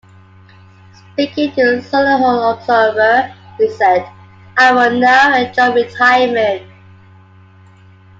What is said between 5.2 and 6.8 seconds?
enjoy retirement.